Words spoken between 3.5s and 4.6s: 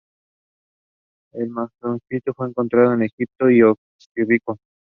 Oxirrinco.